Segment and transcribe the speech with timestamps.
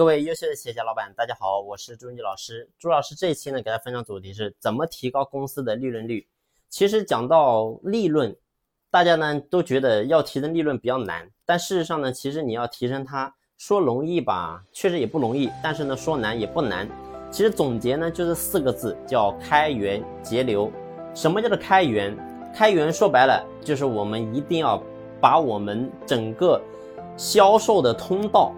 [0.00, 2.66] 各位优秀的企业家老板，大家好，我是朱文吉老师。
[2.78, 6.26] 朱老师这一期呢，给大家分享主题是怎么提高公司的利润率。
[6.70, 8.34] 其实讲到利润，
[8.90, 16.88] 大家呢都觉得要提升利润比较难，但事实上呢，其实你要提升它，说容易吧，确实也不容易，但是呢，说难也不难。
[17.30, 20.72] 其实总结呢就是四个字，叫开源节流。
[21.14, 22.16] 什么叫做开源？
[22.54, 24.82] 开源说白了就是我们一定要
[25.20, 26.58] 把我们整个
[27.18, 28.54] 销售的通道。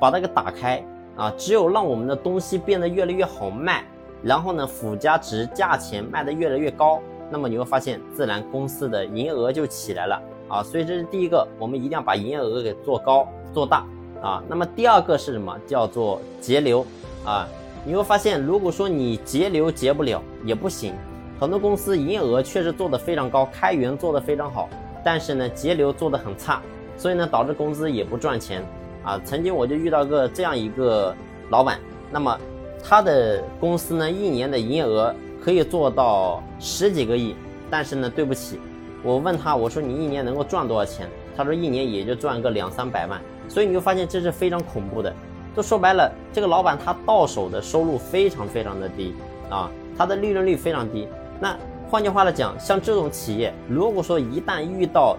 [0.00, 0.82] 把它给打开
[1.16, 1.32] 啊！
[1.36, 3.84] 只有让我们的东西变得越来越好卖，
[4.22, 7.00] 然后呢，附加值价钱卖得越来越高，
[7.30, 10.62] 那么你会发现，自然公司的营业额就起来了啊！
[10.62, 13.86] 所以这是第一个，我们一定要把营业额给做高做大
[14.22, 14.42] 啊！
[14.48, 15.56] 那么第二个是什么？
[15.66, 16.84] 叫做节流
[17.24, 17.48] 啊！
[17.84, 20.92] 你会发现，如果说你节流节不了也不行，
[21.38, 24.68] 很多公司营业额确实做得非常高，开源做得非常好，
[25.04, 26.60] 但是呢，节流做得很差，
[26.96, 28.64] 所以呢，导致公司也不赚钱。
[29.06, 31.14] 啊，曾经我就遇到个这样一个
[31.48, 31.78] 老板，
[32.10, 32.36] 那么
[32.82, 37.36] 他的公司呢，一年的营业额可以做到十几个亿，
[37.70, 38.58] 但是呢，对不起，
[39.04, 41.08] 我问他，我说你一年能够赚多少钱？
[41.36, 45.14] 他说一年也就赚个两三百万，所以你就发现这是非常恐怖的。
[45.54, 49.14] 就说白了，这个老板他到手的收入非常非常的低
[49.48, 51.06] 啊，他的利润率非常低。
[51.38, 51.56] 那
[51.88, 55.16] 换句话来讲，像这种企业，如果说一旦遇到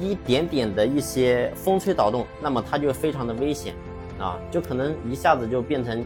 [0.00, 3.74] 一点点的一些风吹草动，那么它就非常的危险，
[4.18, 6.04] 啊，就可能一下子就变成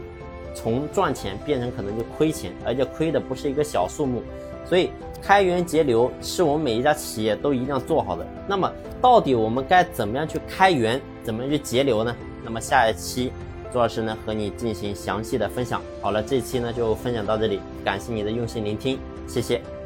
[0.53, 4.21] 从赚钱变成可能就亏钱，而且亏的不是一个小数目，
[4.65, 8.25] 所以开源节流是我们每一家企业都一定要做好的。
[8.47, 8.71] 那么
[9.01, 12.15] 到底我们该怎么样去开源，怎么样去节流呢？
[12.43, 13.31] 那么下一期
[13.71, 15.81] 朱老师呢和你进行详细的分享。
[16.01, 19.80] 好了，这期呢就分享到这里，感谢你的用心聆听，谢谢。